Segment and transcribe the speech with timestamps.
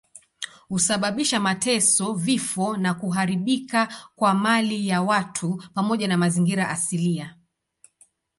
[0.69, 7.35] Husababisha mateso, vifo na kuharibika kwa mali ya watu pamoja na mazingira asilia.